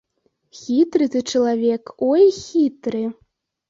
Хітры 0.59 1.09
ты 1.17 1.23
чалавек, 1.35 1.95
ой 2.11 2.29
хітры! 2.43 3.09